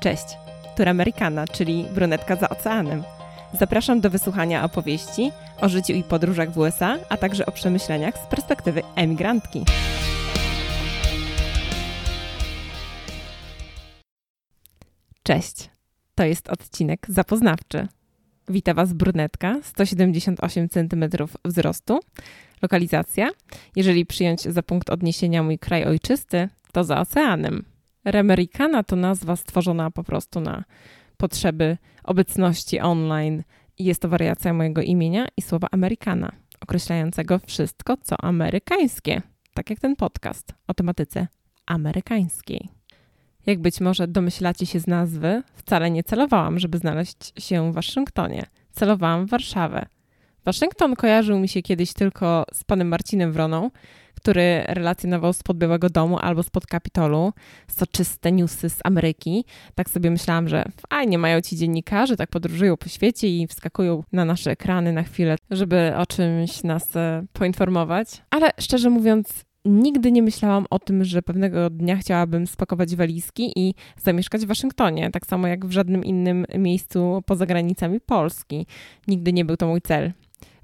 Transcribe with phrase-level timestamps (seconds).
[0.00, 0.24] Cześć,
[0.76, 3.02] tu Amerykana, czyli brunetka za oceanem.
[3.52, 8.26] Zapraszam do wysłuchania opowieści o życiu i podróżach w USA, a także o przemyśleniach z
[8.26, 9.64] perspektywy emigrantki.
[15.22, 15.70] Cześć,
[16.14, 17.88] to jest odcinek zapoznawczy.
[18.48, 21.04] Wita Was brunetka, 178 cm
[21.44, 22.00] wzrostu.
[22.62, 23.30] Lokalizacja,
[23.76, 27.75] jeżeli przyjąć za punkt odniesienia mój kraj ojczysty, to za oceanem.
[28.06, 30.64] Remericana to nazwa stworzona po prostu na
[31.16, 33.42] potrzeby obecności online.
[33.78, 39.22] Jest to wariacja mojego imienia i słowa Amerykana, określającego wszystko, co amerykańskie,
[39.54, 41.26] tak jak ten podcast o tematyce
[41.66, 42.68] amerykańskiej.
[43.46, 48.46] Jak być może domyślacie się z nazwy, wcale nie celowałam, żeby znaleźć się w Waszyngtonie.
[48.72, 49.86] Celowałam w Warszawę.
[50.44, 53.70] Waszyngton kojarzył mi się kiedyś tylko z panem Marcinem Wroną,
[54.26, 57.32] który relacjonował spod Białego Domu albo spod Kapitolu
[57.68, 59.44] soczyste newsy z Ameryki.
[59.74, 64.24] Tak sobie myślałam, że fajnie mają ci dziennikarze, tak podróżują po świecie i wskakują na
[64.24, 68.22] nasze ekrany na chwilę, żeby o czymś nas e, poinformować.
[68.30, 73.74] Ale szczerze mówiąc, nigdy nie myślałam o tym, że pewnego dnia chciałabym spakować walizki i
[74.02, 78.66] zamieszkać w Waszyngtonie, tak samo jak w żadnym innym miejscu poza granicami Polski.
[79.08, 80.12] Nigdy nie był to mój cel.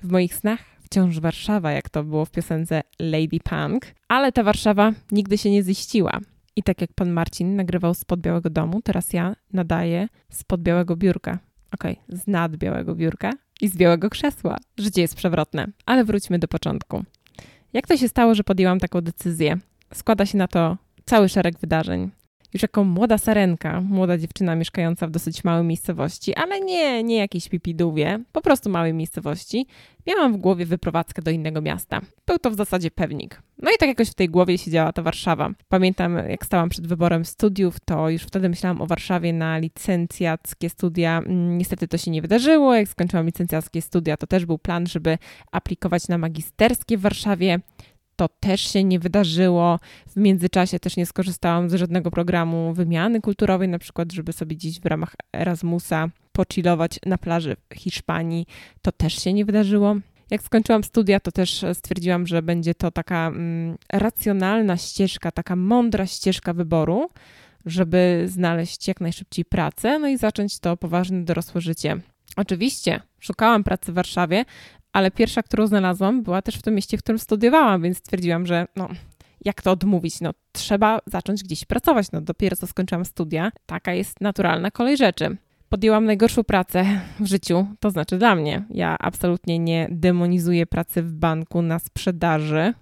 [0.03, 4.93] W moich snach wciąż Warszawa, jak to było w piosence Lady Punk, ale ta Warszawa
[5.13, 6.21] nigdy się nie ziściła.
[6.57, 11.39] I tak jak pan Marcin nagrywał spod Białego Domu, teraz ja nadaję spod Białego Biurka.
[11.75, 14.57] Okej, okay, z nad Białego Biurka i z Białego Krzesła.
[14.79, 17.05] Życie jest przewrotne, ale wróćmy do początku.
[17.73, 19.59] Jak to się stało, że podjęłam taką decyzję?
[19.95, 22.11] Składa się na to cały szereg wydarzeń
[22.55, 27.49] już jako młoda sarenka, młoda dziewczyna mieszkająca w dosyć małej miejscowości, ale nie, nie jakiejś
[27.49, 29.67] pipidówie, po prostu małej miejscowości,
[30.07, 32.01] miałam w głowie wyprowadzkę do innego miasta.
[32.27, 33.43] Był to w zasadzie pewnik.
[33.59, 35.51] No i tak jakoś w tej głowie siedziała ta Warszawa.
[35.69, 41.19] Pamiętam, jak stałam przed wyborem studiów, to już wtedy myślałam o Warszawie na licencjackie studia.
[41.19, 42.75] Mm, niestety to się nie wydarzyło.
[42.75, 45.19] Jak skończyłam licencjackie studia, to też był plan, żeby
[45.53, 47.61] aplikować na magisterskie w Warszawie
[48.23, 49.79] to też się nie wydarzyło.
[50.07, 54.81] W międzyczasie też nie skorzystałam z żadnego programu wymiany kulturowej, na przykład, żeby sobie dziś
[54.81, 58.47] w ramach Erasmusa pochillować na plaży w Hiszpanii.
[58.83, 59.97] To też się nie wydarzyło.
[60.31, 66.07] Jak skończyłam studia, to też stwierdziłam, że będzie to taka mm, racjonalna ścieżka, taka mądra
[66.07, 67.11] ścieżka wyboru,
[67.67, 72.01] żeby znaleźć jak najszybciej pracę, no i zacząć to poważne dorosłe życie.
[72.37, 74.45] Oczywiście szukałam pracy w Warszawie,
[74.93, 78.67] ale pierwsza, którą znalazłam, była też w tym mieście, w którym studiowałam, więc stwierdziłam, że
[78.77, 78.89] no,
[79.45, 80.21] jak to odmówić?
[80.21, 82.13] No, trzeba zacząć gdzieś pracować.
[82.13, 85.37] No, dopiero co skończyłam studia, taka jest naturalna kolej rzeczy.
[85.69, 86.85] Podjęłam najgorszą pracę
[87.21, 88.65] w życiu, to znaczy dla mnie.
[88.71, 92.75] Ja absolutnie nie demonizuję pracy w banku na sprzedaży.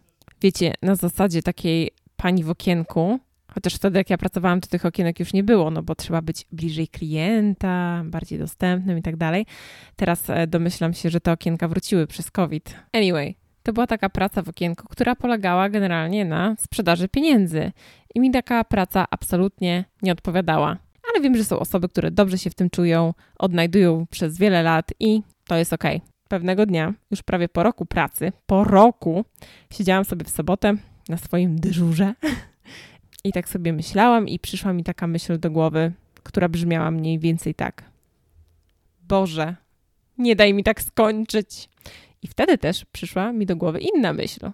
[0.42, 3.20] Wiecie, na zasadzie takiej pani w okienku,
[3.54, 6.46] Chociaż wtedy, jak ja pracowałam, to tych okienek już nie było, no bo trzeba być
[6.52, 9.46] bliżej klienta, bardziej dostępnym i tak dalej.
[9.96, 12.76] Teraz e, domyślam się, że te okienka wróciły przez COVID.
[12.92, 17.72] Anyway, to była taka praca w okienku, która polegała generalnie na sprzedaży pieniędzy.
[18.14, 20.76] I mi taka praca absolutnie nie odpowiadała.
[21.12, 24.92] Ale wiem, że są osoby, które dobrze się w tym czują, odnajdują przez wiele lat
[25.00, 25.84] i to jest ok.
[26.28, 29.24] Pewnego dnia, już prawie po roku pracy, po roku,
[29.72, 30.74] siedziałam sobie w sobotę
[31.08, 32.14] na swoim dyżurze
[33.24, 35.92] I tak sobie myślałam, i przyszła mi taka myśl do głowy,
[36.22, 37.84] która brzmiała mniej więcej tak:
[39.08, 39.56] Boże,
[40.18, 41.68] nie daj mi tak skończyć.
[42.22, 44.50] I wtedy też przyszła mi do głowy inna myśl.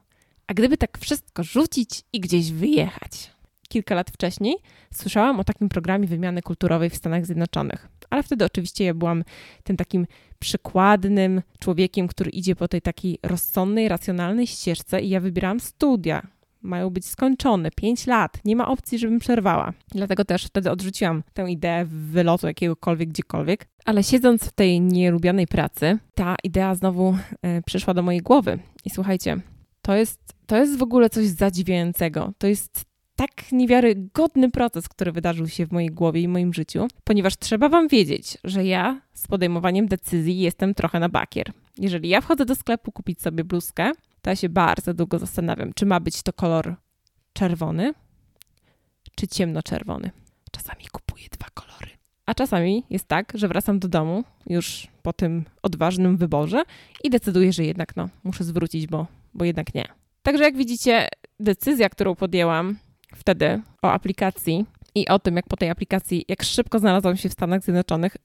[0.47, 3.31] A gdyby tak wszystko rzucić i gdzieś wyjechać?
[3.69, 4.56] Kilka lat wcześniej
[4.94, 9.25] słyszałam o takim programie wymiany kulturowej w Stanach Zjednoczonych, ale wtedy oczywiście ja byłam
[9.65, 10.06] tym takim
[10.38, 16.26] przykładnym człowiekiem, który idzie po tej takiej rozsądnej, racjonalnej ścieżce i ja wybierałam studia,
[16.62, 17.71] mają być skończone.
[17.71, 18.41] 5 lat.
[18.44, 19.72] Nie ma opcji, żebym przerwała.
[19.89, 23.67] Dlatego też wtedy odrzuciłam tę ideę wylotu jakiegokolwiek, gdziekolwiek.
[23.84, 27.17] Ale siedząc w tej nielubianej pracy, ta idea znowu
[27.59, 28.59] y, przyszła do mojej głowy.
[28.84, 29.41] I słuchajcie,
[29.83, 32.33] to jest, to jest w ogóle coś zadziwiającego.
[32.39, 32.84] To jest
[33.17, 37.88] tak niewiarygodny proces, który wydarzył się w mojej głowie i moim życiu, ponieważ trzeba Wam
[37.88, 41.52] wiedzieć, że ja z podejmowaniem decyzji jestem trochę na bakier.
[41.79, 43.93] Jeżeli ja wchodzę do sklepu kupić sobie bluzkę,
[44.26, 46.75] to ja się bardzo długo zastanawiam, czy ma być to kolor
[47.32, 47.94] czerwony,
[49.14, 50.11] czy ciemnoczerwony.
[50.50, 51.90] Czasami kupuję dwa kolory.
[52.26, 56.62] A czasami jest tak, że wracam do domu już po tym odważnym wyborze
[57.05, 59.84] i decyduję, że jednak no, muszę zwrócić, bo, bo jednak nie.
[60.23, 61.08] Także jak widzicie,
[61.40, 62.78] decyzja, którą podjęłam
[63.14, 67.32] wtedy o aplikacji i o tym, jak po tej aplikacji, jak szybko znalazłam się w
[67.32, 68.17] Stanach Zjednoczonych,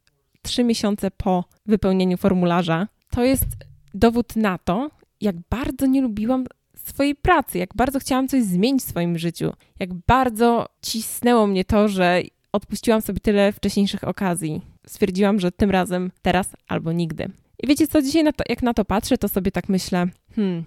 [0.42, 3.48] trzy miesiące po wypełnieniu formularza, to jest
[3.94, 4.90] dowód na to,
[5.22, 6.46] jak bardzo nie lubiłam
[6.76, 11.88] swojej pracy, jak bardzo chciałam coś zmienić w swoim życiu, jak bardzo cisnęło mnie to,
[11.88, 12.22] że
[12.52, 14.62] odpuściłam sobie tyle wcześniejszych okazji.
[14.88, 17.30] Stwierdziłam, że tym razem, teraz albo nigdy.
[17.64, 20.64] I wiecie co, dzisiaj na to, jak na to patrzę, to sobie tak myślę, hmm,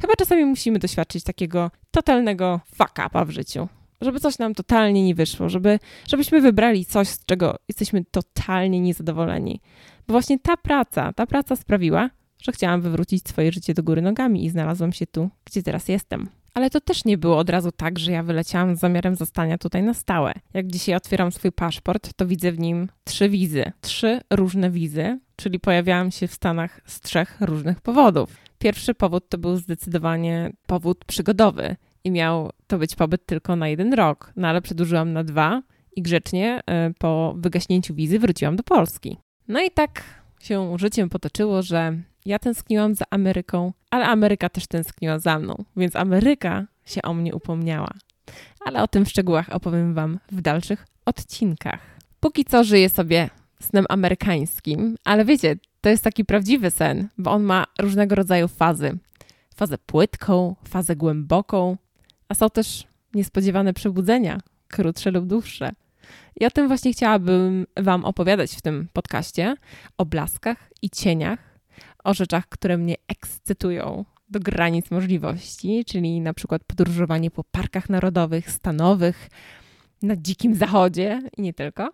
[0.00, 3.68] chyba czasami musimy doświadczyć takiego totalnego fuck upa w życiu.
[4.00, 5.78] Żeby coś nam totalnie nie wyszło, żeby,
[6.08, 9.60] żebyśmy wybrali coś, z czego jesteśmy totalnie niezadowoleni.
[10.06, 12.10] Bo właśnie ta praca, ta praca sprawiła,
[12.42, 16.28] że chciałam wywrócić swoje życie do góry nogami i znalazłam się tu, gdzie teraz jestem.
[16.54, 19.82] Ale to też nie było od razu tak, że ja wyleciałam z zamiarem zostania tutaj
[19.82, 20.32] na stałe.
[20.54, 23.72] Jak dzisiaj otwieram swój paszport, to widzę w nim trzy wizy.
[23.80, 28.36] Trzy różne wizy, czyli pojawiałam się w Stanach z trzech różnych powodów.
[28.58, 33.94] Pierwszy powód to był zdecydowanie powód przygodowy i miał to być pobyt tylko na jeden
[33.94, 35.62] rok, no ale przedłużyłam na dwa
[35.96, 36.60] i grzecznie
[36.90, 39.16] y, po wygaśnięciu wizy wróciłam do Polski.
[39.48, 40.04] No i tak
[40.40, 45.96] się życiem potoczyło, że ja tęskniłam za Ameryką, ale Ameryka też tęskniła za mną, więc
[45.96, 47.90] Ameryka się o mnie upomniała.
[48.64, 51.80] Ale o tym w szczegółach opowiem Wam w dalszych odcinkach.
[52.20, 53.30] Póki co żyję sobie
[53.60, 58.98] snem amerykańskim, ale wiecie, to jest taki prawdziwy sen, bo on ma różnego rodzaju fazy.
[59.56, 61.76] Fazę płytką, fazę głęboką,
[62.28, 62.84] a są też
[63.14, 65.72] niespodziewane przebudzenia, krótsze lub dłuższe.
[66.40, 69.56] I o tym właśnie chciałabym Wam opowiadać w tym podcaście,
[69.98, 71.53] o blaskach i cieniach,
[72.04, 78.50] o rzeczach, które mnie ekscytują do granic możliwości, czyli na przykład podróżowanie po parkach narodowych,
[78.50, 79.28] stanowych,
[80.02, 81.92] na dzikim zachodzie i nie tylko.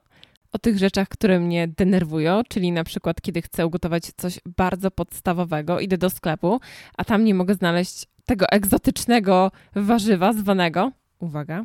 [0.52, 5.80] O tych rzeczach, które mnie denerwują, czyli na przykład kiedy chcę ugotować coś bardzo podstawowego,
[5.80, 6.60] idę do sklepu,
[6.96, 11.64] a tam nie mogę znaleźć tego egzotycznego warzywa zwanego, uwaga,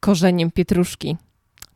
[0.00, 1.16] korzeniem pietruszki.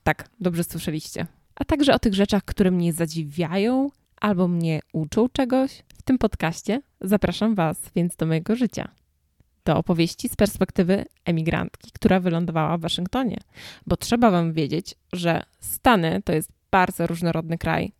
[0.02, 1.26] Tak, dobrze słyszeliście.
[1.54, 3.90] A także o tych rzeczach, które mnie zadziwiają
[4.20, 5.82] albo mnie uczą czegoś.
[6.04, 8.88] W tym podcaście zapraszam Was więc do mojego życia.
[9.64, 13.40] Do opowieści z perspektywy emigrantki, która wylądowała w Waszyngtonie.
[13.86, 17.92] Bo trzeba Wam wiedzieć, że Stany to jest bardzo różnorodny kraj.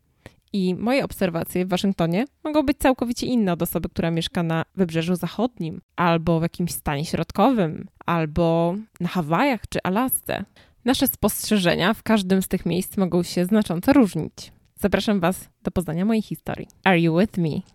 [0.52, 5.16] I moje obserwacje w Waszyngtonie mogą być całkowicie inne od osoby, która mieszka na wybrzeżu
[5.16, 10.44] zachodnim, albo w jakimś stanie środkowym, albo na Hawajach czy Alasce.
[10.84, 14.52] Nasze spostrzeżenia w każdym z tych miejsc mogą się znacząco różnić.
[14.76, 16.68] Zapraszam Was do poznania mojej historii.
[16.84, 17.73] Are you with me?